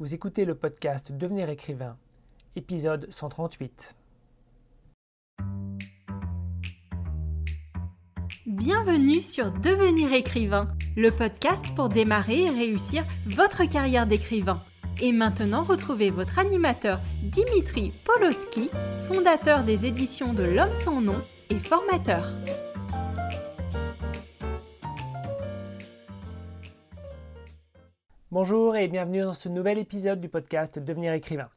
Vous 0.00 0.12
écoutez 0.12 0.44
le 0.44 0.56
podcast 0.56 1.12
Devenir 1.12 1.48
écrivain, 1.50 1.96
épisode 2.56 3.06
138. 3.10 3.94
Bienvenue 8.44 9.20
sur 9.20 9.52
Devenir 9.52 10.12
écrivain, 10.12 10.66
le 10.96 11.12
podcast 11.12 11.64
pour 11.76 11.90
démarrer 11.90 12.42
et 12.42 12.50
réussir 12.50 13.04
votre 13.26 13.66
carrière 13.68 14.08
d'écrivain. 14.08 14.60
Et 15.00 15.12
maintenant, 15.12 15.62
retrouvez 15.62 16.10
votre 16.10 16.40
animateur 16.40 16.98
Dimitri 17.22 17.92
Poloski, 18.04 18.70
fondateur 19.06 19.62
des 19.62 19.86
éditions 19.86 20.34
de 20.34 20.42
L'Homme 20.42 20.74
sans 20.74 21.00
nom 21.00 21.20
et 21.50 21.60
formateur. 21.60 22.32
Bonjour 28.34 28.74
et 28.74 28.88
bienvenue 28.88 29.20
dans 29.20 29.32
ce 29.32 29.48
nouvel 29.48 29.78
épisode 29.78 30.20
du 30.20 30.28
podcast 30.28 30.80
Devenir 30.80 31.12
écrivain. 31.12 31.50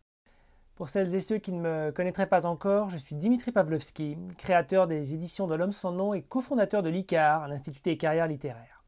Pour 0.75 0.89
celles 0.89 1.15
et 1.15 1.19
ceux 1.19 1.39
qui 1.39 1.51
ne 1.51 1.59
me 1.59 1.91
connaîtraient 1.91 2.29
pas 2.29 2.45
encore, 2.45 2.91
je 2.91 2.97
suis 2.97 3.15
Dimitri 3.15 3.51
Pavlovski, 3.51 4.15
créateur 4.37 4.85
des 4.85 5.15
éditions 5.15 5.47
de 5.47 5.55
L'Homme 5.55 5.71
sans 5.71 5.91
nom 5.91 6.13
et 6.13 6.21
cofondateur 6.21 6.83
de 6.83 6.91
l'ICAR, 6.91 7.47
l'Institut 7.47 7.81
des 7.81 7.97
carrières 7.97 8.27
littéraires. 8.27 8.83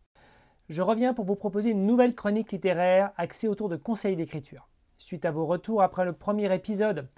Je 0.69 0.83
reviens 0.83 1.15
pour 1.15 1.25
vous 1.25 1.35
proposer 1.35 1.71
une 1.71 1.87
nouvelle 1.87 2.13
chronique 2.13 2.51
littéraire 2.51 3.09
axée 3.17 3.47
autour 3.47 3.69
de 3.69 3.75
conseils 3.75 4.15
d'écriture. 4.15 4.69
Suite 4.99 5.25
à 5.25 5.31
vos 5.31 5.47
retours 5.47 5.81
après 5.81 6.05
le 6.05 6.13
premier 6.13 6.53
épisode, 6.53 7.09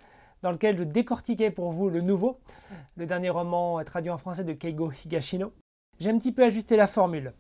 dans 0.42 0.54
lequel 0.54 0.78
je 0.78 0.86
décortiquais 0.86 1.52
pour 1.52 1.74
vous 1.74 1.90
le 1.90 2.00
nouveau, 2.00 2.40
le 2.96 3.06
dernier 3.06 3.30
roman 3.30 3.84
traduit 3.84 4.10
en 4.10 4.18
français 4.18 4.46
de 4.46 4.54
Keigo 4.54 4.90
Higashino, 5.04 5.52
j'ai 6.00 6.12
un 6.12 6.18
petit 6.18 6.32
peu 6.32 6.46
ajusté 6.46 6.78
la 6.78 6.88
formule. 6.88 7.34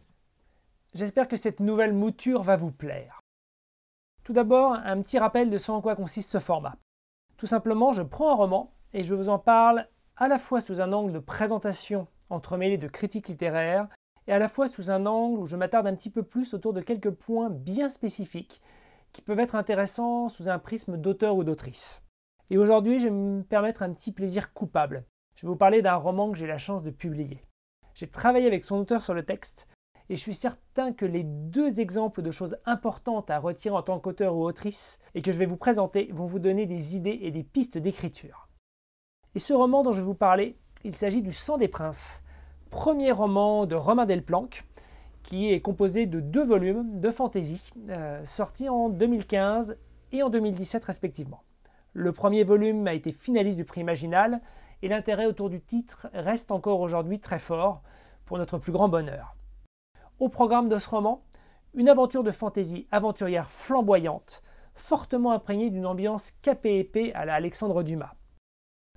J'espère 0.94 1.30
que 1.30 1.38
cette 1.38 1.62
nouvelle 1.62 1.94
mouture 1.94 2.44
va 2.44 2.58
vous 2.58 2.74
plaire. 2.74 3.21
Tout 4.24 4.34
d'abord, 4.34 4.74
un 4.74 5.02
petit 5.02 5.18
rappel 5.18 5.50
de 5.50 5.58
ce 5.58 5.72
en 5.72 5.82
quoi 5.82 5.96
consiste 5.96 6.32
ce 6.32 6.40
format. 6.40 6.76
Tout 7.38 7.48
simplement, 7.48 7.92
je 7.92 8.04
prends 8.04 8.32
un 8.32 8.36
roman 8.36 8.74
et 8.94 9.04
je 9.04 9.16
vous 9.16 9.30
en 9.30 9.40
parle 9.40 9.88
à 10.18 10.28
la 10.28 10.38
fois 10.38 10.62
sous 10.62 10.80
un 10.80 10.94
angle 10.94 11.14
de 11.14 11.20
présentation 11.20 12.08
entremêlé 12.30 12.78
de 12.78 12.88
critique 12.88 13.28
littéraire 13.28 13.88
et 14.28 14.34
à 14.34 14.40
la 14.40 14.48
fois 14.48 14.68
sous 14.68 14.92
un 14.92 15.06
angle 15.06 15.40
où 15.40 15.46
je 15.48 15.56
m'attarde 15.56 15.88
un 15.88 15.96
petit 15.96 16.12
peu 16.12 16.24
plus 16.24 16.54
autour 16.54 16.74
de 16.74 16.82
quelques 16.82 17.10
points 17.10 17.50
bien 17.50 17.90
spécifiques 17.90 18.62
qui 19.12 19.22
peuvent 19.22 19.40
être 19.40 19.56
intéressants 19.56 20.30
sous 20.30 20.50
un 20.50 20.60
prisme 20.60 20.98
d'auteur 20.98 21.36
ou 21.36 21.44
d'autrice. 21.44 22.04
Et 22.50 22.58
aujourd'hui, 22.58 23.00
je 23.00 23.06
vais 23.06 23.12
me 23.12 23.44
permettre 23.44 23.82
un 23.82 23.92
petit 23.92 24.12
plaisir 24.12 24.54
coupable. 24.54 25.06
Je 25.36 25.42
vais 25.42 25.48
vous 25.48 25.58
parler 25.58 25.82
d'un 25.82 25.96
roman 25.96 26.32
que 26.32 26.38
j'ai 26.38 26.48
la 26.48 26.58
chance 26.58 26.84
de 26.84 26.92
publier. 26.92 27.44
J'ai 27.94 28.08
travaillé 28.08 28.48
avec 28.48 28.64
son 28.64 28.78
auteur 28.78 29.04
sur 29.04 29.14
le 29.14 29.24
texte 29.24 29.68
et 30.12 30.18
je 30.18 30.22
suis 30.22 30.34
certain 30.34 30.92
que 30.92 31.06
les 31.06 31.24
deux 31.24 31.80
exemples 31.80 32.22
de 32.22 32.32
choses 32.32 32.58
importantes 32.66 33.30
à 33.30 33.40
retirer 33.40 33.74
en 33.74 33.82
tant 33.82 33.98
qu'auteur 33.98 34.36
ou 34.36 34.44
autrice 34.44 35.00
et 35.16 35.22
que 35.22 35.32
je 35.32 35.40
vais 35.40 35.46
vous 35.46 35.56
présenter 35.56 36.10
vont 36.12 36.26
vous 36.26 36.38
donner 36.38 36.66
des 36.66 36.98
idées 36.98 37.20
et 37.22 37.32
des 37.32 37.44
pistes 37.44 37.78
d'écriture. 37.78 38.50
Et 39.36 39.40
ce 39.40 39.54
roman 39.54 39.84
dont 39.84 39.94
je 39.94 40.02
vais 40.02 40.06
vous 40.06 40.14
parler, 40.14 40.58
il 40.84 40.92
s'agit 40.92 41.22
du 41.22 41.32
Sang 41.32 41.58
des 41.58 41.70
Princes, 41.70 42.24
premier 42.70 43.14
roman 43.14 43.66
de 43.66 43.76
Romain 43.76 44.06
Delplanque, 44.06 44.66
qui 45.24 45.50
est 45.50 45.62
composé 45.62 46.08
de 46.08 46.20
deux 46.20 46.44
volumes 46.44 47.00
de 47.00 47.10
fantasy, 47.10 47.72
euh, 47.88 48.20
sortis 48.26 48.68
en 48.68 48.90
2015 48.90 49.78
et 50.12 50.24
en 50.24 50.30
2017 50.30 50.84
respectivement. 50.84 51.44
Le 51.94 52.12
premier 52.12 52.44
volume 52.44 52.86
a 52.86 52.94
été 52.94 53.14
finaliste 53.14 53.56
du 53.56 53.64
prix 53.64 53.80
Imaginal, 53.80 54.42
et 54.82 54.90
l'intérêt 54.90 55.26
autour 55.26 55.50
du 55.50 55.62
titre 55.62 56.10
reste 56.12 56.52
encore 56.52 56.82
aujourd'hui 56.82 57.22
très 57.22 57.40
fort, 57.40 57.82
pour 58.26 58.38
notre 58.38 58.58
plus 58.58 58.74
grand 58.74 58.90
bonheur. 58.90 59.38
Au 60.22 60.30
programme 60.30 60.70
de 60.70 60.78
ce 60.78 60.88
roman, 60.88 61.24
une 61.74 61.90
aventure 61.90 62.22
de 62.22 62.30
fantaisie 62.30 62.86
aventurière 62.92 63.50
flamboyante, 63.50 64.44
fortement 64.76 65.32
imprégnée 65.32 65.72
d'une 65.72 65.88
ambiance 65.88 66.34
capée 66.44 67.12
à 67.16 67.26
la 67.26 67.34
Alexandre 67.34 67.82
Dumas. 67.82 68.14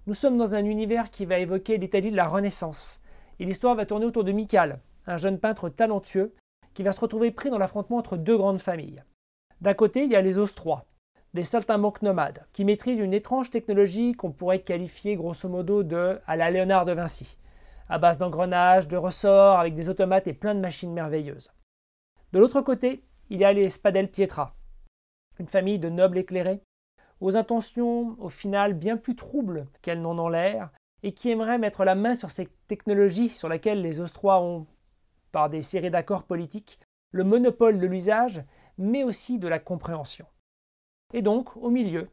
Nous 0.06 0.12
sommes 0.12 0.36
dans 0.36 0.55
un 0.55 0.67
univers 0.67 1.11
qui 1.11 1.25
va 1.25 1.39
évoquer 1.39 1.78
l'Italie 1.78 2.11
de 2.11 2.17
la 2.17 2.27
Renaissance, 2.27 3.00
et 3.39 3.46
l'histoire 3.46 3.74
va 3.74 3.86
tourner 3.86 4.05
autour 4.05 4.23
de 4.23 4.33
Michal, 4.33 4.83
un 5.07 5.17
jeune 5.17 5.39
peintre 5.39 5.70
talentueux 5.70 6.34
qui 6.74 6.83
va 6.83 6.92
se 6.92 7.01
retrouver 7.01 7.30
pris 7.30 7.48
dans 7.48 7.57
l'affrontement 7.57 7.96
entre 7.96 8.18
deux 8.18 8.36
grandes 8.36 8.58
familles. 8.58 9.02
D'un 9.63 9.73
côté, 9.73 10.05
il 10.05 10.13
y 10.13 10.17
a 10.17 10.20
les 10.20 10.36
Ostrois, 10.36 10.84
des 11.33 11.42
saltimbanques 11.42 12.02
nomades, 12.02 12.45
qui 12.52 12.67
maîtrisent 12.67 12.98
une 12.98 13.14
étrange 13.14 13.48
technologie 13.48 14.13
qu'on 14.13 14.30
pourrait 14.30 14.61
qualifier 14.61 15.17
grosso 15.17 15.48
modo 15.48 15.84
de 15.84 16.20
à 16.27 16.36
la 16.36 16.51
Léonard 16.51 16.84
de 16.84 16.92
Vinci 16.92 17.39
à 17.89 17.98
base 17.98 18.18
d'engrenages, 18.18 18.89
de 18.89 18.96
ressorts, 18.96 19.58
avec 19.58 19.74
des 19.74 19.89
automates 19.89 20.27
et 20.27 20.34
plein 20.34 20.55
de 20.55 20.61
machines 20.61 20.92
merveilleuses. 20.92 21.50
De 22.33 22.39
l'autre 22.39 22.61
côté, 22.61 23.05
il 23.30 23.40
y 23.40 23.45
a 23.45 23.52
les 23.52 23.70
Spadel 23.70 24.11
Pietra, 24.11 24.55
une 25.39 25.48
famille 25.48 25.78
de 25.78 25.89
nobles 25.89 26.18
éclairés, 26.18 26.61
aux 27.20 27.36
intentions 27.36 28.17
au 28.18 28.28
final 28.28 28.74
bien 28.74 28.96
plus 28.96 29.17
troubles 29.17 29.67
qu'elles 29.83 30.00
n'en 30.00 30.18
ont 30.18 30.28
l'air, 30.28 30.70
et 31.02 31.12
qui 31.12 31.30
aimeraient 31.30 31.58
mettre 31.58 31.84
la 31.84 31.95
main 31.95 32.14
sur 32.14 32.30
ces 32.30 32.48
technologies 32.67 33.28
sur 33.28 33.48
lesquelles 33.48 33.83
les 33.83 34.01
Ostrois 34.01 34.40
ont, 34.40 34.66
par 35.33 35.51
des 35.51 35.62
séries 35.62 35.90
d'accords 35.90 36.24
politiques, 36.24 36.80
le 37.11 37.24
monopole 37.24 37.78
de 37.78 37.86
l'usage, 37.86 38.42
mais 38.78 39.05
aussi 39.05 39.39
de 39.39 39.46
la 39.46 39.58
compréhension. 39.58 40.27
Et 41.12 41.22
donc, 41.22 41.56
au 41.56 41.70
milieu, 41.70 42.08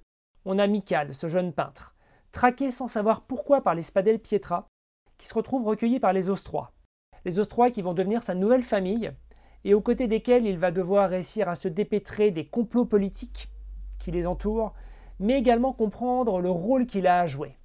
on 0.45 0.59
a 0.59 0.67
Michael, 0.67 1.15
ce 1.15 1.27
jeune 1.27 1.53
peintre, 1.53 1.95
traqué 2.31 2.69
sans 2.69 2.87
savoir 2.87 3.21
pourquoi 3.21 3.61
par 3.61 3.75
les 3.75 3.81
Spadel 3.81 4.19
Pietra, 4.19 4.67
qui 5.21 5.27
se 5.27 5.35
retrouve 5.35 5.67
recueilli 5.67 5.99
par 5.99 6.13
les 6.13 6.31
Ostrois. 6.31 6.71
Les 7.25 7.37
Ostrois 7.37 7.69
qui 7.69 7.83
vont 7.83 7.93
devenir 7.93 8.23
sa 8.23 8.33
nouvelle 8.33 8.63
famille 8.63 9.11
et 9.63 9.75
aux 9.75 9.81
côtés 9.81 10.07
desquels 10.07 10.47
il 10.47 10.57
va 10.57 10.71
devoir 10.71 11.11
réussir 11.11 11.47
à 11.47 11.53
se 11.53 11.67
dépêtrer 11.67 12.31
des 12.31 12.47
complots 12.47 12.85
politiques 12.85 13.47
qui 13.99 14.09
les 14.09 14.25
entourent, 14.25 14.73
mais 15.19 15.37
également 15.37 15.73
comprendre 15.73 16.41
le 16.41 16.49
rôle 16.49 16.87
qu'il 16.87 17.05
a 17.05 17.19
à 17.19 17.27
jouer. 17.27 17.55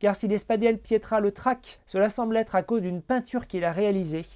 Car 0.00 0.16
si 0.16 0.26
l'Espadiel 0.26 0.80
Pietra 0.80 1.20
le 1.20 1.30
traque, 1.30 1.80
cela 1.86 2.08
semble 2.08 2.36
être 2.36 2.56
à 2.56 2.64
cause 2.64 2.82
d'une 2.82 3.00
peinture 3.00 3.46
qu'il 3.46 3.64
a 3.64 3.70
réalisée 3.70 4.26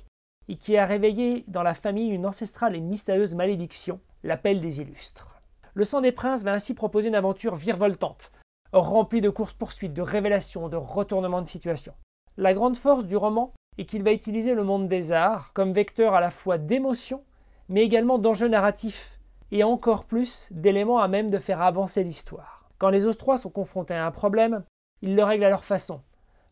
et 0.47 0.55
qui 0.55 0.77
a 0.77 0.87
réveillé 0.87 1.43
dans 1.49 1.65
la 1.65 1.75
famille 1.75 2.11
une 2.11 2.27
ancestrale 2.27 2.77
et 2.77 2.81
mystérieuse 2.81 3.35
malédiction, 3.35 3.99
l'appel 4.23 4.61
des 4.61 4.81
illustres. 4.81 5.41
Le 5.75 5.83
sang 5.83 6.01
des 6.01 6.13
princes 6.13 6.45
va 6.45 6.53
ainsi 6.53 6.75
proposer 6.75 7.09
une 7.09 7.17
aventure 7.17 7.57
virevoltante, 7.57 8.31
remplie 8.73 9.21
de 9.21 9.31
courses-poursuites, 9.31 9.95
de 9.95 10.03
révélations, 10.03 10.69
de 10.69 10.77
retournements 10.77 11.43
de 11.43 11.49
situation. 11.49 11.95
La 12.41 12.55
grande 12.55 12.77
force 12.77 13.05
du 13.05 13.17
roman 13.17 13.53
est 13.79 13.85
qu'il 13.85 14.05
va 14.05 14.13
utiliser 14.13 14.55
le 14.55 14.63
monde 14.63 14.87
des 14.87 15.11
arts 15.11 15.53
comme 15.55 15.73
vecteur 15.73 16.15
à 16.15 16.21
la 16.21 16.31
fois 16.31 16.57
d'émotion, 16.57 17.25
mais 17.69 17.83
également 17.83 18.17
d'enjeux 18.17 18.47
narratifs, 18.47 19.19
et 19.51 19.65
encore 19.65 20.05
plus 20.05 20.47
d'éléments 20.53 21.01
à 21.01 21.09
même 21.09 21.31
de 21.31 21.39
faire 21.39 21.61
avancer 21.61 22.05
l'histoire. 22.05 22.71
Quand 22.79 22.91
les 22.91 23.07
Ostrois 23.07 23.39
sont 23.39 23.51
confrontés 23.51 23.95
à 23.95 24.07
un 24.07 24.13
problème, 24.13 24.63
ils 25.03 25.17
le 25.17 25.25
règlent 25.25 25.47
à 25.47 25.51
leur 25.51 25.65
façon, 25.65 26.01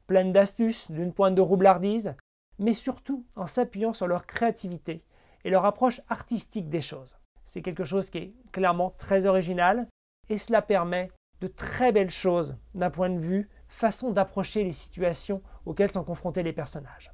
pleine 0.09 0.33
d'astuces, 0.33 0.91
d'une 0.91 1.13
pointe 1.13 1.37
de 1.37 1.41
roublardise, 1.41 2.17
mais 2.59 2.73
surtout 2.73 3.25
en 3.37 3.47
s'appuyant 3.47 3.93
sur 3.93 4.09
leur 4.09 4.27
créativité 4.27 5.05
et 5.45 5.51
leur 5.51 5.67
approche 5.67 6.01
artistique 6.09 6.69
des 6.69 6.81
choses. 6.81 7.17
C'est 7.45 7.63
quelque 7.63 7.85
chose 7.85 8.11
qui 8.11 8.19
est 8.19 8.35
clairement 8.51 8.93
très 8.99 9.27
original, 9.27 9.87
et 10.31 10.37
cela 10.37 10.63
permet 10.63 11.13
de 11.41 11.47
très 11.47 11.93
belles 11.93 12.11
choses 12.11 12.57
d'un 12.75 12.91
point 12.91 13.11
de 13.11 13.21
vue 13.21 13.49
façon 13.69 14.11
d'approcher 14.11 14.65
les 14.65 14.73
situations 14.73 15.43
auxquelles 15.67 15.91
sont 15.91 16.05
confrontés 16.05 16.43
les 16.43 16.53
personnages. 16.53 17.13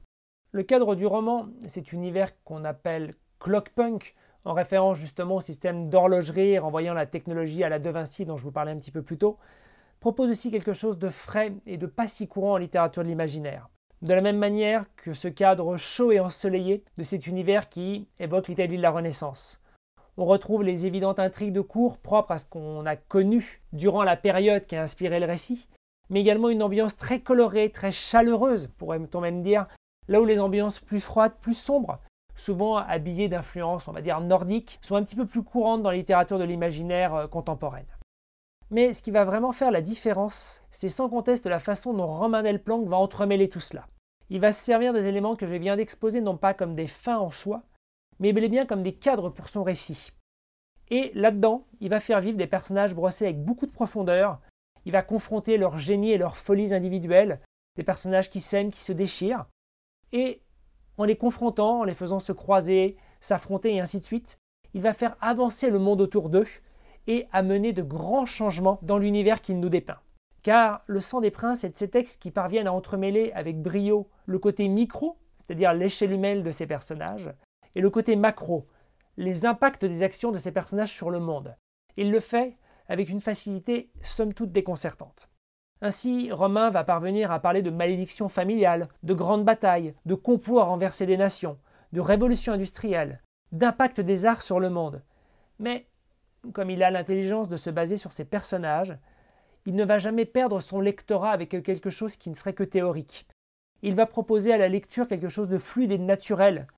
Le 0.52 0.62
cadre 0.62 0.94
du 0.94 1.06
roman, 1.06 1.48
cet 1.66 1.92
univers 1.92 2.30
qu'on 2.44 2.64
appelle 2.64 3.14
clockpunk, 3.40 4.14
en 4.44 4.52
référence 4.52 4.98
justement 4.98 5.36
au 5.36 5.40
système 5.40 5.84
d'horlogerie 5.84 6.58
renvoyant 6.58 6.94
la 6.94 7.06
technologie 7.06 7.64
à 7.64 7.68
la 7.68 7.78
De 7.78 7.90
Vinci 7.90 8.24
dont 8.24 8.36
je 8.36 8.44
vous 8.44 8.52
parlais 8.52 8.72
un 8.72 8.76
petit 8.76 8.90
peu 8.90 9.02
plus 9.02 9.18
tôt, 9.18 9.38
propose 10.00 10.30
aussi 10.30 10.50
quelque 10.50 10.72
chose 10.72 10.98
de 10.98 11.08
frais 11.08 11.54
et 11.64 11.78
de 11.78 11.86
pas 11.86 12.08
si 12.08 12.28
courant 12.28 12.54
en 12.54 12.58
littérature 12.58 13.02
de 13.02 13.08
l'imaginaire. 13.08 13.68
De 14.02 14.14
la 14.14 14.20
même 14.20 14.38
manière 14.38 14.84
que 14.96 15.14
ce 15.14 15.28
cadre 15.28 15.76
chaud 15.76 16.10
et 16.10 16.18
ensoleillé 16.18 16.84
de 16.96 17.04
cet 17.04 17.28
univers 17.28 17.68
qui 17.68 18.08
évoque 18.18 18.48
l'Italie 18.48 18.76
de 18.76 18.82
la 18.82 18.90
Renaissance. 18.90 19.62
On 20.16 20.24
retrouve 20.24 20.64
les 20.64 20.86
évidentes 20.86 21.20
intrigues 21.20 21.52
de 21.52 21.60
cours 21.60 21.98
propres 21.98 22.32
à 22.32 22.38
ce 22.38 22.46
qu'on 22.46 22.84
a 22.84 22.96
connu 22.96 23.62
durant 23.72 24.02
la 24.02 24.16
période 24.16 24.66
qui 24.66 24.74
a 24.74 24.82
inspiré 24.82 25.20
le 25.20 25.26
récit, 25.26 25.68
mais 26.10 26.20
également 26.20 26.48
une 26.48 26.62
ambiance 26.62 26.96
très 26.96 27.20
colorée, 27.20 27.70
très 27.70 27.92
chaleureuse, 27.92 28.68
pourrait-on 28.78 29.20
même 29.20 29.42
dire, 29.42 29.66
là 30.08 30.20
où 30.20 30.24
les 30.24 30.40
ambiances 30.40 30.80
plus 30.80 31.00
froides, 31.00 31.34
plus 31.40 31.56
sombres, 31.56 32.00
souvent 32.34 32.76
habillées 32.76 33.28
d'influences, 33.28 33.88
on 33.88 33.92
va 33.92 34.02
dire, 34.02 34.20
nordiques, 34.20 34.78
sont 34.82 34.96
un 34.96 35.02
petit 35.02 35.16
peu 35.16 35.26
plus 35.26 35.42
courantes 35.42 35.82
dans 35.82 35.90
la 35.90 35.96
littérature 35.96 36.38
de 36.38 36.44
l'imaginaire 36.44 37.14
euh, 37.14 37.26
contemporaine. 37.26 37.86
Mais 38.70 38.94
ce 38.94 39.02
qui 39.02 39.10
va 39.10 39.24
vraiment 39.24 39.52
faire 39.52 39.70
la 39.70 39.82
différence, 39.82 40.64
c'est 40.70 40.88
sans 40.88 41.08
conteste 41.10 41.46
la 41.46 41.58
façon 41.58 41.92
dont 41.92 42.06
Romain 42.06 42.42
Delplanque 42.42 42.88
va 42.88 42.96
entremêler 42.96 43.48
tout 43.48 43.60
cela. 43.60 43.86
Il 44.30 44.40
va 44.40 44.50
se 44.50 44.64
servir 44.64 44.94
des 44.94 45.06
éléments 45.06 45.36
que 45.36 45.46
je 45.46 45.54
viens 45.54 45.76
d'exposer 45.76 46.22
non 46.22 46.38
pas 46.38 46.54
comme 46.54 46.74
des 46.74 46.86
fins 46.86 47.18
en 47.18 47.30
soi, 47.30 47.62
mais 48.18 48.32
bel 48.32 48.44
et 48.44 48.48
bien 48.48 48.64
comme 48.64 48.82
des 48.82 48.94
cadres 48.94 49.28
pour 49.28 49.50
son 49.50 49.62
récit. 49.62 50.12
Et 50.88 51.12
là-dedans, 51.14 51.66
il 51.80 51.90
va 51.90 52.00
faire 52.00 52.20
vivre 52.20 52.38
des 52.38 52.46
personnages 52.46 52.94
brossés 52.94 53.26
avec 53.26 53.44
beaucoup 53.44 53.66
de 53.66 53.72
profondeur, 53.72 54.40
il 54.84 54.92
va 54.92 55.02
confronter 55.02 55.56
leur 55.56 55.78
génie 55.78 56.12
et 56.12 56.18
leurs 56.18 56.36
folies 56.36 56.74
individuelles, 56.74 57.40
des 57.76 57.84
personnages 57.84 58.30
qui 58.30 58.40
s'aiment, 58.40 58.70
qui 58.70 58.80
se 58.80 58.92
déchirent, 58.92 59.46
et 60.12 60.42
en 60.98 61.04
les 61.04 61.16
confrontant, 61.16 61.80
en 61.80 61.84
les 61.84 61.94
faisant 61.94 62.18
se 62.18 62.32
croiser, 62.32 62.96
s'affronter 63.20 63.74
et 63.74 63.80
ainsi 63.80 64.00
de 64.00 64.04
suite, 64.04 64.38
il 64.74 64.82
va 64.82 64.92
faire 64.92 65.16
avancer 65.20 65.70
le 65.70 65.78
monde 65.78 66.00
autour 66.00 66.28
d'eux 66.28 66.46
et 67.06 67.26
amener 67.32 67.72
de 67.72 67.82
grands 67.82 68.26
changements 68.26 68.78
dans 68.82 68.98
l'univers 68.98 69.40
qu'il 69.40 69.58
nous 69.60 69.68
dépeint. 69.68 70.00
Car 70.42 70.82
Le 70.86 71.00
sang 71.00 71.20
des 71.20 71.30
princes 71.30 71.64
est 71.64 71.70
de 71.70 71.76
ces 71.76 71.90
textes 71.90 72.20
qui 72.20 72.30
parviennent 72.30 72.66
à 72.66 72.72
entremêler 72.72 73.32
avec 73.32 73.60
brio 73.60 74.08
le 74.26 74.38
côté 74.38 74.68
micro, 74.68 75.18
c'est-à-dire 75.36 75.72
l'échelle 75.72 76.12
humaine 76.12 76.42
de 76.42 76.50
ces 76.50 76.66
personnages, 76.66 77.32
et 77.74 77.80
le 77.80 77.90
côté 77.90 78.16
macro, 78.16 78.66
les 79.16 79.46
impacts 79.46 79.84
des 79.84 80.02
actions 80.02 80.32
de 80.32 80.38
ces 80.38 80.52
personnages 80.52 80.92
sur 80.92 81.10
le 81.10 81.20
monde. 81.20 81.56
Il 81.96 82.10
le 82.10 82.20
fait 82.20 82.56
avec 82.88 83.08
une 83.08 83.20
facilité 83.20 83.90
somme 84.00 84.34
toute 84.34 84.52
déconcertante. 84.52 85.28
Ainsi, 85.80 86.30
Romain 86.30 86.70
va 86.70 86.84
parvenir 86.84 87.32
à 87.32 87.40
parler 87.40 87.62
de 87.62 87.70
malédiction 87.70 88.28
familiale, 88.28 88.88
de 89.02 89.14
grandes 89.14 89.44
batailles, 89.44 89.94
de 90.06 90.14
complots 90.14 90.60
à 90.60 90.64
renverser 90.64 91.06
des 91.06 91.16
nations, 91.16 91.58
de 91.92 92.00
révolution 92.00 92.52
industrielle, 92.52 93.20
d'impact 93.50 94.00
des 94.00 94.24
arts 94.26 94.42
sur 94.42 94.60
le 94.60 94.70
monde. 94.70 95.02
Mais, 95.58 95.88
comme 96.52 96.70
il 96.70 96.82
a 96.82 96.90
l'intelligence 96.90 97.48
de 97.48 97.56
se 97.56 97.70
baser 97.70 97.96
sur 97.96 98.12
ses 98.12 98.24
personnages, 98.24 98.96
il 99.66 99.74
ne 99.74 99.84
va 99.84 99.98
jamais 99.98 100.24
perdre 100.24 100.60
son 100.60 100.80
lectorat 100.80 101.30
avec 101.30 101.50
quelque 101.50 101.90
chose 101.90 102.16
qui 102.16 102.30
ne 102.30 102.34
serait 102.34 102.54
que 102.54 102.64
théorique. 102.64 103.26
Il 103.82 103.94
va 103.94 104.06
proposer 104.06 104.52
à 104.52 104.58
la 104.58 104.68
lecture 104.68 105.08
quelque 105.08 105.28
chose 105.28 105.48
de 105.48 105.58
fluide 105.58 105.92
et 105.92 105.98
de 105.98 106.04
naturel, 106.04 106.68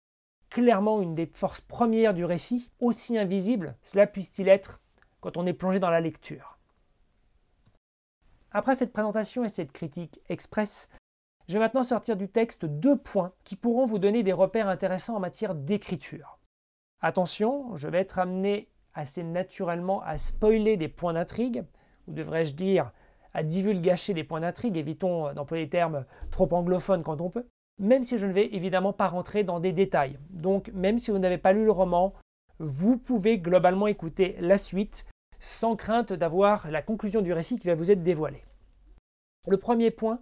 clairement 0.50 1.02
une 1.02 1.14
des 1.14 1.30
forces 1.32 1.60
premières 1.60 2.14
du 2.14 2.24
récit, 2.24 2.70
aussi 2.78 3.18
invisible 3.18 3.76
cela 3.82 4.06
puisse-t-il 4.06 4.48
être 4.48 4.80
quand 5.24 5.38
on 5.38 5.46
est 5.46 5.54
plongé 5.54 5.78
dans 5.80 5.88
la 5.88 6.02
lecture. 6.02 6.58
Après 8.52 8.74
cette 8.74 8.92
présentation 8.92 9.42
et 9.42 9.48
cette 9.48 9.72
critique 9.72 10.20
express, 10.28 10.90
je 11.48 11.54
vais 11.54 11.60
maintenant 11.60 11.82
sortir 11.82 12.18
du 12.18 12.28
texte 12.28 12.66
deux 12.66 12.98
points 12.98 13.32
qui 13.42 13.56
pourront 13.56 13.86
vous 13.86 13.98
donner 13.98 14.22
des 14.22 14.34
repères 14.34 14.68
intéressants 14.68 15.16
en 15.16 15.20
matière 15.20 15.54
d'écriture. 15.54 16.38
Attention, 17.00 17.74
je 17.74 17.88
vais 17.88 18.00
être 18.00 18.18
amené 18.18 18.68
assez 18.92 19.24
naturellement 19.24 20.02
à 20.02 20.18
spoiler 20.18 20.76
des 20.76 20.88
points 20.88 21.14
d'intrigue, 21.14 21.64
ou 22.06 22.12
devrais-je 22.12 22.52
dire 22.52 22.92
à 23.32 23.42
divulgacher 23.42 24.12
des 24.12 24.24
points 24.24 24.40
d'intrigue, 24.40 24.76
évitons 24.76 25.32
d'employer 25.32 25.64
des 25.64 25.70
termes 25.70 26.04
trop 26.30 26.52
anglophones 26.52 27.02
quand 27.02 27.22
on 27.22 27.30
peut 27.30 27.46
même 27.78 28.04
si 28.04 28.18
je 28.18 28.26
ne 28.26 28.32
vais 28.32 28.54
évidemment 28.54 28.92
pas 28.92 29.08
rentrer 29.08 29.42
dans 29.42 29.60
des 29.60 29.72
détails. 29.72 30.16
Donc 30.30 30.70
même 30.74 30.98
si 30.98 31.10
vous 31.10 31.18
n'avez 31.18 31.38
pas 31.38 31.52
lu 31.52 31.64
le 31.64 31.72
roman, 31.72 32.14
vous 32.58 32.96
pouvez 32.96 33.38
globalement 33.38 33.86
écouter 33.86 34.36
la 34.40 34.58
suite 34.58 35.06
sans 35.44 35.76
crainte 35.76 36.14
d'avoir 36.14 36.70
la 36.70 36.81
conclusion 36.81 37.20
du 37.20 37.35
récit 37.35 37.58
qui 37.58 37.67
va 37.67 37.75
vous 37.75 37.91
être 37.91 38.02
dévoilée. 38.02 38.43
Le 39.46 39.58
premier 39.58 39.91
point, 39.91 40.20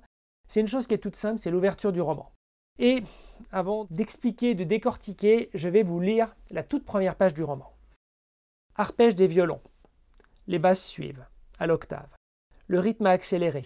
c'est 0.49 0.61
une 0.61 0.67
chose 0.67 0.89
qui 0.89 0.95
est 0.95 0.99
toute 0.99 1.15
simple, 1.15 1.39
c'est 1.39 1.53
l'ouverture 1.53 1.93
du 1.93 2.01
roman. 2.01 2.33
Et 2.81 3.05
avant 3.53 3.87
d'expliquer, 3.91 4.57
de 4.57 4.65
décortiquer, 4.65 5.49
je 5.55 5.69
vais 5.69 5.85
vous 5.85 6.01
lire 6.01 6.35
la 6.51 6.65
toute 6.65 6.85
première 6.85 7.15
page 7.15 7.35
du 7.35 7.45
roman. 7.45 7.73
Arpège 8.75 9.15
des 9.15 9.29
violons. 9.29 9.61
Les 10.49 10.59
basses 10.59 10.85
suivent, 10.85 11.25
à 11.61 11.69
l'octave. 11.69 12.09
Le 12.67 12.81
rythme 12.81 13.07
a 13.07 13.11
accéléré. 13.11 13.65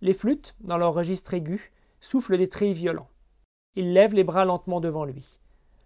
Les 0.00 0.12
flûtes, 0.12 0.56
dans 0.60 0.76
leur 0.76 0.92
registre 0.92 1.34
aigu, 1.34 1.70
souffle 2.00 2.36
des 2.36 2.48
trilles 2.48 2.74
violents. 2.74 3.10
Il 3.76 3.92
lève 3.92 4.14
les 4.14 4.24
bras 4.24 4.44
lentement 4.44 4.80
devant 4.80 5.04
lui. 5.04 5.38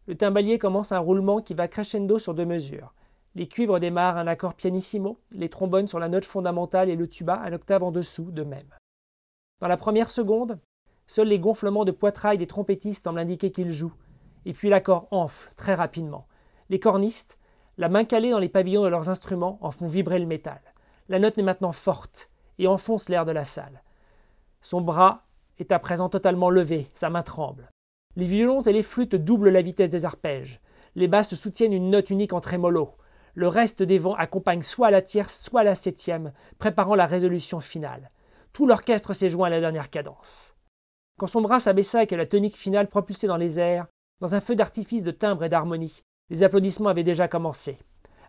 Le 0.06 0.16
timbalier 0.16 0.58
commence 0.58 0.92
un 0.92 0.98
roulement 0.98 1.42
qui 1.42 1.52
va 1.52 1.68
crescendo 1.68 2.18
sur 2.18 2.32
deux 2.32 2.46
mesures. 2.46 2.94
Les 3.36 3.48
cuivres 3.48 3.80
démarrent 3.80 4.16
un 4.16 4.28
accord 4.28 4.54
pianissimo, 4.54 5.18
les 5.32 5.48
trombones 5.48 5.88
sur 5.88 5.98
la 5.98 6.08
note 6.08 6.24
fondamentale 6.24 6.88
et 6.88 6.96
le 6.96 7.08
tuba 7.08 7.40
un 7.40 7.52
octave 7.52 7.82
en 7.82 7.90
dessous 7.90 8.30
de 8.30 8.44
même. 8.44 8.68
Dans 9.60 9.66
la 9.66 9.76
première 9.76 10.08
seconde, 10.08 10.60
seuls 11.06 11.28
les 11.28 11.40
gonflements 11.40 11.84
de 11.84 11.90
poitrail 11.90 12.38
des 12.38 12.46
trompettistes 12.46 13.02
semblent 13.02 13.18
indiquer 13.18 13.50
qu'ils 13.50 13.72
jouent, 13.72 13.94
et 14.44 14.52
puis 14.52 14.68
l'accord 14.68 15.08
enfle 15.10 15.50
très 15.56 15.74
rapidement. 15.74 16.28
Les 16.70 16.78
cornistes, 16.78 17.38
la 17.76 17.88
main 17.88 18.04
calée 18.04 18.30
dans 18.30 18.38
les 18.38 18.48
pavillons 18.48 18.84
de 18.84 18.88
leurs 18.88 19.08
instruments, 19.08 19.58
en 19.60 19.72
font 19.72 19.86
vibrer 19.86 20.20
le 20.20 20.26
métal. 20.26 20.60
La 21.08 21.18
note 21.18 21.36
est 21.36 21.42
maintenant 21.42 21.72
forte 21.72 22.30
et 22.58 22.68
enfonce 22.68 23.08
l'air 23.08 23.24
de 23.24 23.32
la 23.32 23.44
salle. 23.44 23.82
Son 24.60 24.80
bras 24.80 25.26
est 25.58 25.72
à 25.72 25.78
présent 25.78 26.08
totalement 26.08 26.50
levé, 26.50 26.88
sa 26.94 27.10
main 27.10 27.22
tremble. 27.22 27.68
Les 28.16 28.26
violons 28.26 28.60
et 28.60 28.72
les 28.72 28.82
flûtes 28.82 29.16
doublent 29.16 29.50
la 29.50 29.62
vitesse 29.62 29.90
des 29.90 30.04
arpèges. 30.04 30.60
Les 30.94 31.08
basses 31.08 31.34
soutiennent 31.34 31.72
une 31.72 31.90
note 31.90 32.10
unique 32.10 32.32
en 32.32 32.40
trémolo. 32.40 32.94
Le 33.34 33.48
reste 33.48 33.82
des 33.82 33.98
vents 33.98 34.14
accompagne 34.14 34.62
soit 34.62 34.90
la 34.90 35.02
tierce, 35.02 35.42
soit 35.42 35.64
la 35.64 35.74
septième, 35.74 36.32
préparant 36.58 36.94
la 36.94 37.06
résolution 37.06 37.58
finale. 37.58 38.10
Tout 38.52 38.66
l'orchestre 38.66 39.12
s'est 39.12 39.30
joint 39.30 39.48
à 39.48 39.50
la 39.50 39.60
dernière 39.60 39.90
cadence. 39.90 40.54
Quand 41.18 41.26
son 41.26 41.40
bras 41.40 41.58
s'abaissa 41.58 42.04
et 42.04 42.06
que 42.06 42.14
la 42.14 42.26
tonique 42.26 42.56
finale 42.56 42.88
propulsait 42.88 43.26
dans 43.26 43.36
les 43.36 43.58
airs, 43.58 43.86
dans 44.20 44.36
un 44.36 44.40
feu 44.40 44.54
d'artifice 44.54 45.02
de 45.02 45.10
timbre 45.10 45.44
et 45.44 45.48
d'harmonie, 45.48 46.02
les 46.30 46.44
applaudissements 46.44 46.90
avaient 46.90 47.02
déjà 47.02 47.26
commencé. 47.26 47.78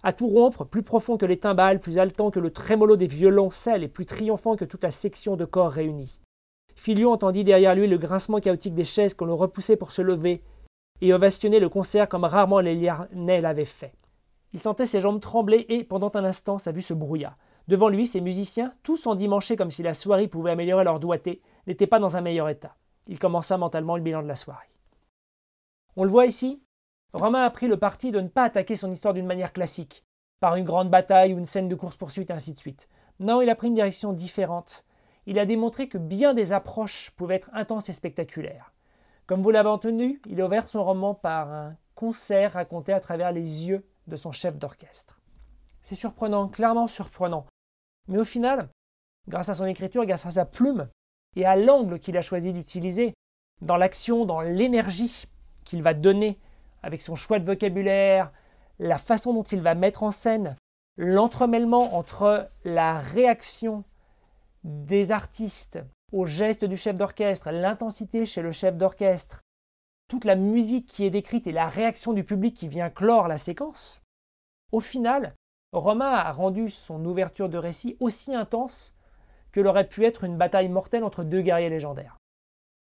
À 0.01 0.13
tout 0.13 0.27
rompre, 0.27 0.65
plus 0.65 0.83
profond 0.83 1.17
que 1.17 1.25
les 1.25 1.39
timbales, 1.39 1.79
plus 1.79 1.99
haletant 1.99 2.31
que 2.31 2.39
le 2.39 2.51
trémolo 2.51 2.95
des 2.95 3.07
violoncelles 3.07 3.83
et 3.83 3.87
plus 3.87 4.05
triomphant 4.05 4.55
que 4.55 4.65
toute 4.65 4.83
la 4.83 4.91
section 4.91 5.35
de 5.35 5.45
corps 5.45 5.71
réunie. 5.71 6.19
Filion 6.75 7.11
entendit 7.11 7.43
derrière 7.43 7.73
lui 7.73 7.87
le 7.87 7.97
grincement 7.97 8.39
chaotique 8.39 8.75
des 8.75 8.83
chaises 8.83 9.13
qu'on 9.13 9.25
le 9.25 9.33
repoussait 9.33 9.77
pour 9.77 9.91
se 9.91 10.01
lever, 10.01 10.43
et 11.01 11.13
ovationnait 11.13 11.59
le 11.59 11.69
concert 11.69 12.09
comme 12.09 12.23
rarement 12.23 12.59
les 12.59 12.75
Liarnais 12.75 13.41
l'avaient 13.41 13.65
fait. 13.65 13.93
Il 14.55 14.61
sentait 14.61 14.85
ses 14.85 15.01
jambes 15.01 15.19
trembler 15.19 15.65
et, 15.67 15.83
pendant 15.83 16.09
un 16.13 16.23
instant, 16.23 16.59
sa 16.59 16.71
vue 16.71 16.81
se 16.81 16.93
brouilla. 16.93 17.35
Devant 17.67 17.89
lui, 17.89 18.07
ses 18.07 18.21
musiciens, 18.21 18.73
tous 18.83 19.05
endimanchés 19.05 19.57
comme 19.57 19.69
si 19.69 19.83
la 19.83 19.93
soirée 19.93 20.29
pouvait 20.29 20.51
améliorer 20.51 20.85
leur 20.85 21.01
doigté, 21.01 21.41
n'étaient 21.67 21.87
pas 21.87 21.99
dans 21.99 22.15
un 22.15 22.21
meilleur 22.21 22.47
état. 22.47 22.77
Il 23.09 23.19
commença 23.19 23.57
mentalement 23.57 23.97
le 23.97 24.01
bilan 24.01 24.23
de 24.23 24.29
la 24.29 24.37
soirée. 24.37 24.69
On 25.97 26.05
le 26.05 26.09
voit 26.09 26.25
ici, 26.25 26.63
Romain 27.11 27.43
a 27.43 27.49
pris 27.49 27.67
le 27.67 27.75
parti 27.75 28.13
de 28.13 28.21
ne 28.21 28.29
pas 28.29 28.43
attaquer 28.43 28.77
son 28.77 28.93
histoire 28.93 29.13
d'une 29.13 29.25
manière 29.25 29.51
classique, 29.51 30.05
par 30.39 30.55
une 30.55 30.63
grande 30.63 30.89
bataille 30.89 31.33
ou 31.33 31.37
une 31.37 31.43
scène 31.43 31.67
de 31.67 31.75
course-poursuite 31.75 32.31
ainsi 32.31 32.53
de 32.53 32.57
suite. 32.57 32.87
Non, 33.19 33.41
il 33.41 33.49
a 33.49 33.55
pris 33.55 33.67
une 33.67 33.73
direction 33.73 34.13
différente, 34.13 34.85
il 35.25 35.37
a 35.37 35.45
démontré 35.45 35.89
que 35.89 35.97
bien 35.97 36.33
des 36.33 36.53
approches 36.53 37.11
pouvaient 37.17 37.35
être 37.35 37.51
intenses 37.51 37.89
et 37.89 37.93
spectaculaires. 37.93 38.73
Comme 39.27 39.41
vous 39.41 39.51
l'avez 39.51 39.67
entendu, 39.67 40.21
il 40.27 40.39
a 40.39 40.45
ouvert 40.45 40.65
son 40.65 40.81
roman 40.81 41.13
par 41.13 41.51
un 41.51 41.75
concert 41.93 42.53
raconté 42.53 42.93
à 42.93 43.01
travers 43.01 43.33
les 43.33 43.67
yeux 43.67 43.85
de 44.07 44.15
son 44.15 44.31
chef 44.31 44.57
d'orchestre. 44.57 45.21
C'est 45.81 45.95
surprenant, 45.95 46.47
clairement 46.47 46.87
surprenant. 46.87 47.45
Mais 48.07 48.17
au 48.17 48.23
final, 48.23 48.69
grâce 49.27 49.49
à 49.49 49.53
son 49.53 49.65
écriture, 49.65 50.05
grâce 50.05 50.25
à 50.25 50.31
sa 50.31 50.45
plume 50.45 50.87
et 51.35 51.45
à 51.45 51.55
l'angle 51.55 51.99
qu'il 51.99 52.17
a 52.17 52.21
choisi 52.21 52.53
d'utiliser, 52.53 53.13
dans 53.61 53.77
l'action, 53.77 54.25
dans 54.25 54.41
l'énergie 54.41 55.25
qu'il 55.63 55.81
va 55.81 55.93
donner 55.93 56.39
avec 56.83 57.01
son 57.01 57.15
choix 57.15 57.39
de 57.39 57.45
vocabulaire, 57.45 58.31
la 58.79 58.97
façon 58.97 59.33
dont 59.33 59.43
il 59.43 59.61
va 59.61 59.75
mettre 59.75 60.03
en 60.03 60.11
scène, 60.11 60.55
l'entremêlement 60.97 61.95
entre 61.95 62.49
la 62.63 62.99
réaction 62.99 63.83
des 64.63 65.11
artistes 65.11 65.79
au 66.11 66.25
geste 66.25 66.65
du 66.65 66.77
chef 66.77 66.95
d'orchestre, 66.95 67.51
l'intensité 67.51 68.25
chez 68.25 68.41
le 68.41 68.51
chef 68.51 68.77
d'orchestre, 68.77 69.41
toute 70.07 70.25
la 70.25 70.35
musique 70.35 70.85
qui 70.85 71.05
est 71.05 71.09
décrite 71.09 71.47
et 71.47 71.51
la 71.51 71.67
réaction 71.67 72.13
du 72.13 72.23
public 72.23 72.55
qui 72.55 72.67
vient 72.67 72.89
clore 72.89 73.27
la 73.27 73.37
séquence, 73.37 74.01
au 74.71 74.79
final, 74.79 75.35
Romain 75.71 76.11
a 76.11 76.31
rendu 76.31 76.69
son 76.69 77.03
ouverture 77.05 77.49
de 77.49 77.57
récit 77.57 77.97
aussi 77.99 78.33
intense 78.33 78.95
que 79.51 79.61
l'aurait 79.61 79.87
pu 79.87 80.05
être 80.05 80.23
une 80.23 80.37
bataille 80.37 80.69
mortelle 80.69 81.03
entre 81.03 81.23
deux 81.23 81.41
guerriers 81.41 81.69
légendaires. 81.69 82.17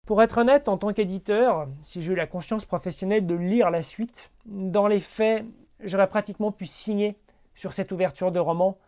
Pour 0.06 0.22
être 0.22 0.38
honnête, 0.38 0.68
en 0.68 0.78
tant 0.78 0.92
qu'éditeur, 0.92 1.68
si 1.82 2.02
j'ai 2.02 2.12
eu 2.12 2.16
la 2.16 2.26
conscience 2.26 2.64
professionnelle 2.64 3.26
de 3.26 3.34
lire 3.34 3.70
la 3.70 3.82
suite, 3.82 4.32
dans 4.46 4.86
les 4.86 5.00
faits, 5.00 5.44
j'aurais 5.82 6.08
pratiquement 6.08 6.52
pu 6.52 6.66
signer 6.66 7.16
sur 7.54 7.72
cette 7.72 7.92
ouverture 7.92 8.32
de 8.32 8.40
roman 8.40 8.78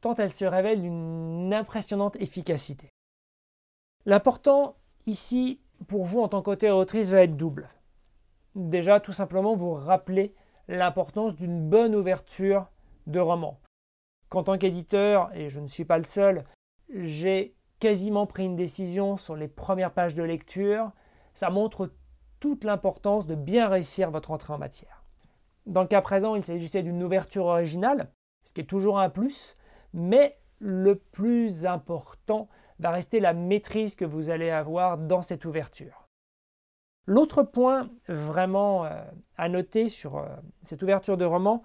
tant 0.00 0.14
elle 0.14 0.30
se 0.30 0.44
révèle 0.44 0.80
d'une 0.80 1.52
impressionnante 1.52 2.16
efficacité. 2.16 2.90
L'important 4.06 4.76
ici, 5.06 5.60
pour 5.88 6.04
vous 6.04 6.20
en 6.20 6.28
tant 6.28 6.42
qu'auteur 6.42 6.76
autrice, 6.76 7.10
va 7.10 7.22
être 7.22 7.36
double. 7.36 7.68
Déjà, 8.54 9.00
tout 9.00 9.12
simplement, 9.12 9.54
vous 9.54 9.72
rappeler 9.72 10.34
l'importance 10.68 11.36
d'une 11.36 11.68
bonne 11.68 11.94
ouverture 11.94 12.66
de 13.06 13.20
roman. 13.20 13.58
Qu'en 14.28 14.42
tant 14.42 14.58
qu'éditeur, 14.58 15.30
et 15.34 15.48
je 15.48 15.60
ne 15.60 15.66
suis 15.66 15.84
pas 15.84 15.98
le 15.98 16.04
seul, 16.04 16.44
j'ai 16.94 17.56
quasiment 17.80 18.26
pris 18.26 18.44
une 18.44 18.56
décision 18.56 19.16
sur 19.16 19.34
les 19.34 19.48
premières 19.48 19.92
pages 19.92 20.14
de 20.14 20.22
lecture. 20.22 20.92
Ça 21.34 21.50
montre 21.50 21.92
toute 22.38 22.64
l'importance 22.64 23.26
de 23.26 23.34
bien 23.34 23.68
réussir 23.68 24.10
votre 24.10 24.30
entrée 24.30 24.52
en 24.52 24.58
matière. 24.58 25.04
Dans 25.66 25.82
le 25.82 25.88
cas 25.88 26.00
présent, 26.00 26.34
il 26.36 26.44
s'agissait 26.44 26.82
d'une 26.82 27.02
ouverture 27.02 27.46
originale, 27.46 28.10
ce 28.42 28.52
qui 28.52 28.60
est 28.60 28.64
toujours 28.64 28.98
un 28.98 29.10
plus, 29.10 29.56
mais 29.92 30.38
le 30.58 30.96
plus 30.96 31.66
important 31.66 32.48
va 32.80 32.90
rester 32.90 33.20
la 33.20 33.34
maîtrise 33.34 33.94
que 33.94 34.04
vous 34.04 34.30
allez 34.30 34.50
avoir 34.50 34.98
dans 34.98 35.22
cette 35.22 35.44
ouverture. 35.44 36.08
L'autre 37.06 37.42
point 37.42 37.90
vraiment 38.08 38.84
euh, 38.84 39.02
à 39.36 39.48
noter 39.48 39.88
sur 39.88 40.16
euh, 40.16 40.26
cette 40.62 40.82
ouverture 40.82 41.16
de 41.16 41.24
roman, 41.24 41.62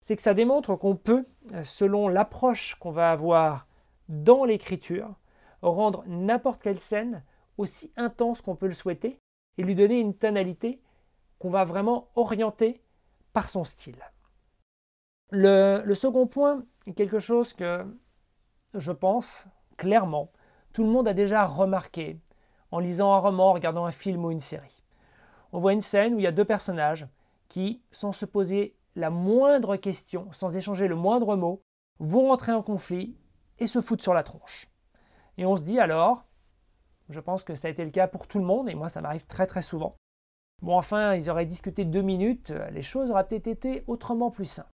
c'est 0.00 0.16
que 0.16 0.22
ça 0.22 0.34
démontre 0.34 0.76
qu'on 0.76 0.96
peut, 0.96 1.26
euh, 1.52 1.62
selon 1.62 2.08
l'approche 2.08 2.74
qu'on 2.76 2.90
va 2.90 3.10
avoir 3.10 3.66
dans 4.08 4.44
l'écriture, 4.44 5.14
rendre 5.62 6.04
n'importe 6.06 6.62
quelle 6.62 6.78
scène 6.78 7.24
aussi 7.58 7.92
intense 7.96 8.42
qu'on 8.42 8.56
peut 8.56 8.66
le 8.66 8.74
souhaiter 8.74 9.18
et 9.56 9.62
lui 9.62 9.74
donner 9.74 10.00
une 10.00 10.14
tonalité 10.14 10.80
qu'on 11.38 11.50
va 11.50 11.64
vraiment 11.64 12.08
orienter 12.14 12.82
par 13.32 13.48
son 13.48 13.64
style. 13.64 14.02
Le, 15.30 15.92
second 15.94 16.26
point 16.26 16.64
quelque 16.96 17.18
chose 17.18 17.52
que 17.52 17.84
je 18.74 18.92
pense 18.92 19.46
clairement 19.76 20.32
tout 20.78 20.84
le 20.84 20.90
monde 20.90 21.08
a 21.08 21.12
déjà 21.12 21.44
remarqué 21.44 22.20
en 22.70 22.78
lisant 22.78 23.12
un 23.12 23.18
roman, 23.18 23.48
en 23.48 23.52
regardant 23.52 23.84
un 23.84 23.90
film 23.90 24.24
ou 24.24 24.30
une 24.30 24.38
série. 24.38 24.84
On 25.50 25.58
voit 25.58 25.72
une 25.72 25.80
scène 25.80 26.14
où 26.14 26.20
il 26.20 26.22
y 26.22 26.28
a 26.28 26.30
deux 26.30 26.44
personnages 26.44 27.08
qui, 27.48 27.82
sans 27.90 28.12
se 28.12 28.24
poser 28.24 28.76
la 28.94 29.10
moindre 29.10 29.74
question, 29.74 30.30
sans 30.30 30.56
échanger 30.56 30.86
le 30.86 30.94
moindre 30.94 31.34
mot, 31.34 31.62
vont 31.98 32.28
rentrer 32.28 32.52
en 32.52 32.62
conflit 32.62 33.18
et 33.58 33.66
se 33.66 33.80
foutent 33.80 34.02
sur 34.02 34.14
la 34.14 34.22
tronche. 34.22 34.70
Et 35.36 35.46
on 35.46 35.56
se 35.56 35.62
dit 35.62 35.80
alors, 35.80 36.28
je 37.08 37.18
pense 37.18 37.42
que 37.42 37.56
ça 37.56 37.66
a 37.66 37.72
été 37.72 37.84
le 37.84 37.90
cas 37.90 38.06
pour 38.06 38.28
tout 38.28 38.38
le 38.38 38.44
monde, 38.44 38.68
et 38.68 38.76
moi 38.76 38.88
ça 38.88 39.00
m'arrive 39.00 39.26
très 39.26 39.48
très 39.48 39.62
souvent. 39.62 39.96
Bon, 40.62 40.76
enfin, 40.76 41.16
ils 41.16 41.28
auraient 41.28 41.44
discuté 41.44 41.86
deux 41.86 42.02
minutes, 42.02 42.54
les 42.70 42.82
choses 42.82 43.10
auraient 43.10 43.26
peut-être 43.26 43.48
été 43.48 43.82
autrement 43.88 44.30
plus 44.30 44.44
simples. 44.44 44.70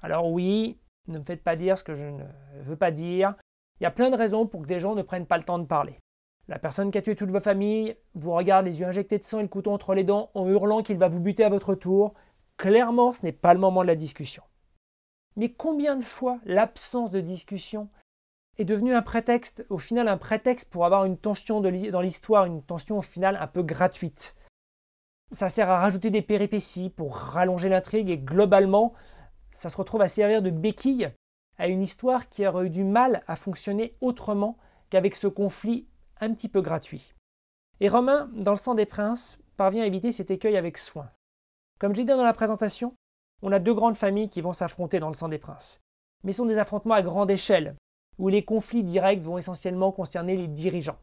Alors 0.00 0.30
oui, 0.30 0.80
ne 1.08 1.18
me 1.18 1.24
faites 1.24 1.44
pas 1.44 1.56
dire 1.56 1.76
ce 1.76 1.84
que 1.84 1.94
je 1.94 2.06
ne 2.06 2.24
veux 2.62 2.76
pas 2.76 2.90
dire. 2.90 3.34
Il 3.80 3.84
y 3.84 3.86
a 3.86 3.90
plein 3.90 4.10
de 4.10 4.16
raisons 4.16 4.46
pour 4.46 4.62
que 4.62 4.66
des 4.66 4.80
gens 4.80 4.94
ne 4.94 5.02
prennent 5.02 5.26
pas 5.26 5.38
le 5.38 5.44
temps 5.44 5.58
de 5.58 5.66
parler. 5.66 5.98
La 6.46 6.58
personne 6.58 6.90
qui 6.90 6.98
a 6.98 7.02
tué 7.02 7.16
toute 7.16 7.30
votre 7.30 7.44
famille 7.44 7.96
vous 8.14 8.32
regarde 8.32 8.66
les 8.66 8.80
yeux 8.80 8.86
injectés 8.86 9.18
de 9.18 9.24
sang 9.24 9.40
et 9.40 9.42
le 9.42 9.48
couteau 9.48 9.72
entre 9.72 9.94
les 9.94 10.04
dents 10.04 10.30
en 10.34 10.46
hurlant 10.48 10.82
qu'il 10.82 10.98
va 10.98 11.08
vous 11.08 11.20
buter 11.20 11.42
à 11.42 11.48
votre 11.48 11.74
tour. 11.74 12.14
Clairement, 12.56 13.12
ce 13.12 13.22
n'est 13.22 13.32
pas 13.32 13.54
le 13.54 13.60
moment 13.60 13.82
de 13.82 13.86
la 13.86 13.94
discussion. 13.94 14.42
Mais 15.36 15.50
combien 15.52 15.96
de 15.96 16.04
fois 16.04 16.38
l'absence 16.44 17.10
de 17.10 17.20
discussion 17.20 17.88
est 18.58 18.64
devenue 18.64 18.94
un 18.94 19.02
prétexte, 19.02 19.66
au 19.70 19.78
final 19.78 20.06
un 20.06 20.18
prétexte 20.18 20.70
pour 20.70 20.84
avoir 20.84 21.06
une 21.06 21.18
tension 21.18 21.60
dans 21.60 22.00
l'histoire, 22.00 22.44
une 22.44 22.62
tension 22.62 22.98
au 22.98 23.02
final 23.02 23.36
un 23.40 23.48
peu 23.48 23.62
gratuite? 23.62 24.36
Ça 25.32 25.48
sert 25.48 25.70
à 25.70 25.80
rajouter 25.80 26.10
des 26.10 26.22
péripéties 26.22 26.90
pour 26.90 27.16
rallonger 27.16 27.68
l'intrigue 27.68 28.10
et 28.10 28.18
globalement, 28.18 28.92
ça 29.50 29.70
se 29.70 29.76
retrouve 29.76 30.02
à 30.02 30.08
servir 30.08 30.42
de 30.42 30.50
béquille 30.50 31.10
à 31.58 31.68
une 31.68 31.82
histoire 31.82 32.28
qui 32.28 32.46
aurait 32.46 32.66
eu 32.66 32.70
du 32.70 32.84
mal 32.84 33.22
à 33.26 33.36
fonctionner 33.36 33.96
autrement 34.00 34.56
qu'avec 34.90 35.14
ce 35.14 35.26
conflit 35.26 35.86
un 36.20 36.32
petit 36.32 36.48
peu 36.48 36.60
gratuit. 36.60 37.14
Et 37.80 37.88
Romain, 37.88 38.30
dans 38.34 38.52
le 38.52 38.56
sang 38.56 38.74
des 38.74 38.86
princes, 38.86 39.40
parvient 39.56 39.82
à 39.82 39.86
éviter 39.86 40.12
cet 40.12 40.30
écueil 40.30 40.56
avec 40.56 40.78
soin. 40.78 41.10
Comme 41.78 41.92
je 41.92 41.98
l'ai 41.98 42.04
dit 42.04 42.12
dans 42.12 42.22
la 42.22 42.32
présentation, 42.32 42.94
on 43.42 43.52
a 43.52 43.58
deux 43.58 43.74
grandes 43.74 43.96
familles 43.96 44.28
qui 44.28 44.40
vont 44.40 44.52
s'affronter 44.52 45.00
dans 45.00 45.08
le 45.08 45.14
sang 45.14 45.28
des 45.28 45.38
princes. 45.38 45.80
Mais 46.22 46.32
ce 46.32 46.38
sont 46.38 46.46
des 46.46 46.58
affrontements 46.58 46.94
à 46.94 47.02
grande 47.02 47.30
échelle, 47.30 47.76
où 48.18 48.28
les 48.28 48.44
conflits 48.44 48.84
directs 48.84 49.20
vont 49.20 49.38
essentiellement 49.38 49.92
concerner 49.92 50.36
les 50.36 50.48
dirigeants. 50.48 50.98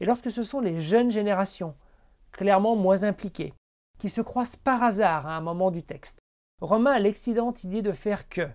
Et 0.00 0.04
lorsque 0.04 0.30
ce 0.30 0.42
sont 0.42 0.60
les 0.60 0.80
jeunes 0.80 1.10
générations, 1.10 1.76
clairement 2.32 2.76
moins 2.76 3.04
impliquées, 3.04 3.54
qui 3.98 4.08
se 4.08 4.20
croisent 4.20 4.56
par 4.56 4.82
hasard 4.82 5.26
à 5.26 5.36
un 5.36 5.40
moment 5.40 5.70
du 5.70 5.82
texte, 5.82 6.18
Romain 6.60 6.92
a 6.92 6.98
l'excellente 6.98 7.64
idée 7.64 7.82
de 7.82 7.92
faire 7.92 8.28
que, 8.28 8.48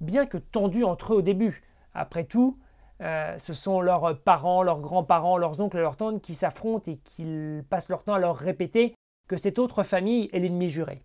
bien 0.00 0.26
que 0.26 0.38
tendus 0.38 0.84
entre 0.84 1.14
eux 1.14 1.18
au 1.18 1.22
début, 1.22 1.62
après 1.94 2.24
tout, 2.24 2.58
euh, 3.00 3.38
ce 3.38 3.52
sont 3.52 3.80
leurs 3.80 4.20
parents, 4.22 4.62
leurs 4.62 4.80
grands-parents, 4.80 5.38
leurs 5.38 5.60
oncles 5.60 5.78
et 5.78 5.80
leurs 5.80 5.96
tantes 5.96 6.20
qui 6.20 6.34
s'affrontent 6.34 6.90
et 6.90 6.98
qui 6.98 7.62
passent 7.70 7.88
leur 7.88 8.04
temps 8.04 8.14
à 8.14 8.18
leur 8.18 8.36
répéter 8.36 8.94
que 9.28 9.36
cette 9.36 9.58
autre 9.58 9.82
famille 9.82 10.28
est 10.32 10.40
l'ennemi 10.40 10.68
juré. 10.68 11.04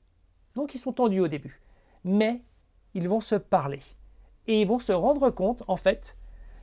Donc 0.55 0.73
ils 0.73 0.79
sont 0.79 0.93
tendus 0.93 1.19
au 1.19 1.27
début. 1.27 1.62
Mais 2.03 2.41
ils 2.93 3.09
vont 3.09 3.21
se 3.21 3.35
parler. 3.35 3.79
Et 4.47 4.62
ils 4.62 4.67
vont 4.67 4.79
se 4.79 4.91
rendre 4.91 5.29
compte, 5.29 5.63
en 5.67 5.75
fait, 5.75 6.17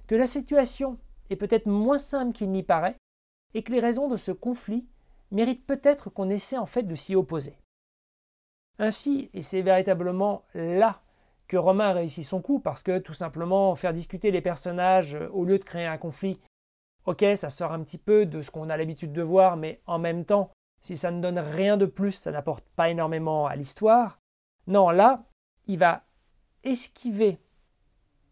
que 0.06 0.14
la 0.14 0.26
situation 0.26 0.98
est 1.30 1.36
peut-être 1.36 1.66
moins 1.66 1.98
simple 1.98 2.32
qu'il 2.32 2.50
n'y 2.50 2.62
paraît, 2.62 2.96
et 3.54 3.62
que 3.62 3.72
les 3.72 3.80
raisons 3.80 4.08
de 4.08 4.16
ce 4.16 4.32
conflit 4.32 4.86
méritent 5.30 5.66
peut-être 5.66 6.10
qu'on 6.10 6.30
essaie 6.30 6.58
en 6.58 6.66
fait 6.66 6.82
de 6.82 6.94
s'y 6.94 7.14
opposer. 7.14 7.56
Ainsi, 8.78 9.30
et 9.34 9.42
c'est 9.42 9.62
véritablement 9.62 10.44
là 10.54 11.02
que 11.50 11.56
Romain 11.56 11.92
réussit 11.92 12.24
son 12.24 12.40
coup, 12.40 12.60
parce 12.60 12.84
que 12.84 12.98
tout 12.98 13.12
simplement 13.12 13.74
faire 13.74 13.92
discuter 13.92 14.30
les 14.30 14.40
personnages 14.40 15.16
euh, 15.16 15.28
au 15.32 15.44
lieu 15.44 15.58
de 15.58 15.64
créer 15.64 15.84
un 15.84 15.98
conflit, 15.98 16.40
ok, 17.06 17.24
ça 17.34 17.48
sort 17.48 17.72
un 17.72 17.80
petit 17.80 17.98
peu 17.98 18.24
de 18.24 18.40
ce 18.40 18.52
qu'on 18.52 18.68
a 18.68 18.76
l'habitude 18.76 19.12
de 19.12 19.20
voir, 19.20 19.56
mais 19.56 19.82
en 19.86 19.98
même 19.98 20.24
temps, 20.24 20.52
si 20.80 20.96
ça 20.96 21.10
ne 21.10 21.20
donne 21.20 21.40
rien 21.40 21.76
de 21.76 21.86
plus, 21.86 22.12
ça 22.12 22.30
n'apporte 22.30 22.68
pas 22.76 22.88
énormément 22.88 23.48
à 23.48 23.56
l'histoire. 23.56 24.20
Non, 24.68 24.90
là, 24.90 25.24
il 25.66 25.76
va 25.76 26.04
esquiver 26.62 27.40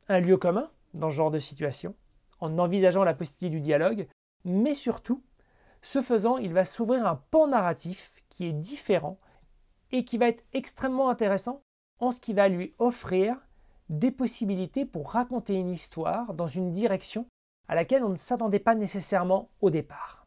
un 0.07 0.21
lieu 0.21 0.37
commun 0.37 0.71
dans 0.95 1.11
ce 1.11 1.17
genre 1.17 1.33
de 1.33 1.41
situation, 1.41 1.97
en 2.39 2.57
envisageant 2.57 3.03
la 3.03 3.15
possibilité 3.15 3.51
du 3.51 3.61
dialogue, 3.61 4.07
mais 4.45 4.75
surtout, 4.75 5.25
ce 5.83 6.03
faisant, 6.03 6.37
il 6.37 6.53
va 6.53 6.65
s'ouvrir 6.65 7.05
un 7.05 7.17
pan 7.17 7.49
narratif 7.49 8.23
qui 8.29 8.47
est 8.47 8.53
différent 8.53 9.19
et 9.91 10.05
qui 10.05 10.19
va 10.19 10.29
être 10.29 10.45
extrêmement 10.53 11.11
intéressant 11.11 11.65
en 12.01 12.11
ce 12.11 12.21
qui 12.21 12.33
va 12.33 12.49
lui 12.49 12.75
offrir 12.79 13.37
des 13.89 14.11
possibilités 14.11 14.85
pour 14.85 15.13
raconter 15.13 15.55
une 15.55 15.71
histoire 15.71 16.35
dans 16.35 16.47
une 16.47 16.71
direction 16.71 17.27
à 17.69 17.75
laquelle 17.75 18.05
on 18.05 18.11
ne 18.11 18.17
s'attendait 18.17 18.59
pas 18.59 18.75
nécessairement 18.75 19.49
au 19.61 19.71
départ. 19.71 20.27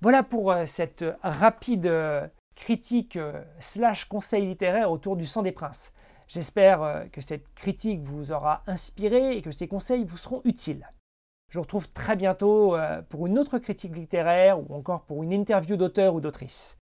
Voilà 0.00 0.22
pour 0.22 0.50
euh, 0.50 0.66
cette 0.66 1.04
rapide 1.22 1.86
euh, 1.86 2.26
critique 2.56 3.16
euh, 3.16 3.42
slash 3.60 4.06
conseil 4.06 4.46
littéraire 4.46 4.90
autour 4.90 5.16
du 5.16 5.26
sang 5.26 5.42
des 5.42 5.52
princes. 5.52 5.92
J'espère 6.28 7.08
que 7.12 7.20
cette 7.20 7.52
critique 7.54 8.00
vous 8.04 8.32
aura 8.32 8.62
inspiré 8.66 9.36
et 9.36 9.42
que 9.42 9.50
ces 9.50 9.68
conseils 9.68 10.02
vous 10.02 10.16
seront 10.16 10.40
utiles. 10.44 10.88
Je 11.50 11.58
vous 11.58 11.62
retrouve 11.62 11.90
très 11.90 12.16
bientôt 12.16 12.74
pour 13.10 13.26
une 13.26 13.38
autre 13.38 13.58
critique 13.58 13.94
littéraire 13.94 14.58
ou 14.58 14.74
encore 14.74 15.02
pour 15.02 15.22
une 15.22 15.32
interview 15.34 15.76
d'auteur 15.76 16.14
ou 16.14 16.22
d'autrice. 16.22 16.78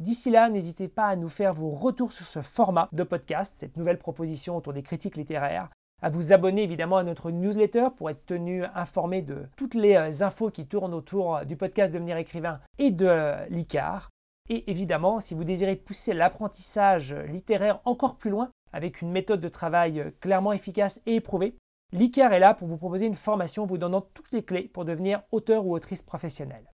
D'ici 0.00 0.30
là, 0.30 0.48
n'hésitez 0.48 0.88
pas 0.88 1.06
à 1.06 1.16
nous 1.16 1.28
faire 1.28 1.54
vos 1.54 1.70
retours 1.70 2.12
sur 2.12 2.26
ce 2.26 2.42
format 2.42 2.88
de 2.92 3.04
podcast, 3.04 3.54
cette 3.56 3.76
nouvelle 3.76 3.98
proposition 3.98 4.56
autour 4.56 4.72
des 4.72 4.82
critiques 4.82 5.16
littéraires, 5.16 5.68
à 6.02 6.10
vous 6.10 6.32
abonner 6.32 6.64
évidemment 6.64 6.96
à 6.96 7.04
notre 7.04 7.30
newsletter 7.30 7.88
pour 7.96 8.10
être 8.10 8.26
tenu 8.26 8.64
informé 8.74 9.22
de 9.22 9.46
toutes 9.56 9.74
les 9.74 9.94
euh, 9.94 10.24
infos 10.24 10.50
qui 10.50 10.66
tournent 10.66 10.94
autour 10.94 11.46
du 11.46 11.56
podcast 11.56 11.92
Devenir 11.92 12.16
écrivain 12.16 12.60
et 12.78 12.90
de 12.90 13.06
euh, 13.06 13.46
l'ICAR. 13.46 14.10
Et 14.50 14.68
évidemment, 14.68 15.20
si 15.20 15.32
vous 15.32 15.44
désirez 15.44 15.76
pousser 15.76 16.12
l'apprentissage 16.12 17.14
littéraire 17.14 17.80
encore 17.84 18.18
plus 18.18 18.30
loin, 18.30 18.50
avec 18.72 19.00
une 19.00 19.12
méthode 19.12 19.40
de 19.40 19.48
travail 19.48 20.00
euh, 20.00 20.10
clairement 20.20 20.52
efficace 20.52 21.00
et 21.06 21.14
éprouvée, 21.14 21.56
l'ICAR 21.92 22.32
est 22.32 22.40
là 22.40 22.52
pour 22.52 22.66
vous 22.66 22.76
proposer 22.76 23.06
une 23.06 23.14
formation 23.14 23.64
vous 23.64 23.78
donnant 23.78 24.00
toutes 24.00 24.32
les 24.32 24.44
clés 24.44 24.68
pour 24.74 24.84
devenir 24.84 25.22
auteur 25.30 25.64
ou 25.64 25.72
autrice 25.72 26.02
professionnelle. 26.02 26.73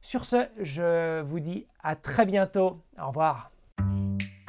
Sur 0.00 0.24
ce, 0.24 0.46
je 0.60 1.20
vous 1.22 1.40
dis 1.40 1.66
à 1.82 1.96
très 1.96 2.26
bientôt. 2.26 2.80
Au 3.00 3.08
revoir. 3.08 3.50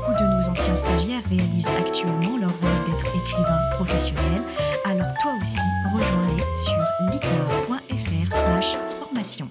beaucoup 0.00 0.18
de 0.18 0.26
nos 0.26 0.48
anciens 0.48 0.74
stagiaires 0.74 1.22
réalisent 1.28 1.66
actuellement 1.78 2.38
leur 2.38 2.50
rêve 2.50 2.84
d'être 2.86 3.14
écrivain 3.14 3.58
professionnel, 3.74 4.42
alors 4.84 5.12
toi 5.22 5.32
aussi, 5.40 5.60
rejoins-les 5.92 6.54
sur 6.64 7.12
licorne.fr 7.12 8.32
slash 8.32 8.76
formation. 8.98 9.48